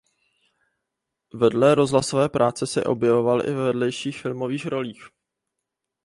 Vedle 1.33 1.75
rozhlasové 1.75 2.29
práce 2.29 2.67
se 2.67 2.83
objevoval 2.83 3.41
i 3.41 3.53
ve 3.53 3.65
vedlejších 3.65 4.17
filmových 4.21 4.65
rolích. 4.65 5.07